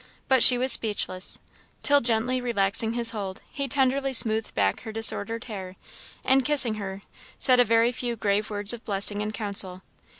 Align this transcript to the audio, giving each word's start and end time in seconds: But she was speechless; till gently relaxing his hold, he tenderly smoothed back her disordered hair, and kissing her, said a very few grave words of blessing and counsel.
But 0.27 0.41
she 0.41 0.57
was 0.57 0.71
speechless; 0.71 1.37
till 1.83 2.01
gently 2.01 2.41
relaxing 2.41 2.93
his 2.93 3.11
hold, 3.11 3.43
he 3.51 3.67
tenderly 3.67 4.13
smoothed 4.13 4.55
back 4.55 4.79
her 4.79 4.91
disordered 4.91 5.43
hair, 5.43 5.75
and 6.25 6.43
kissing 6.43 6.73
her, 6.81 7.03
said 7.37 7.59
a 7.59 7.63
very 7.65 7.91
few 7.91 8.15
grave 8.15 8.49
words 8.49 8.73
of 8.73 8.83
blessing 8.83 9.21
and 9.21 9.31
counsel. 9.31 9.83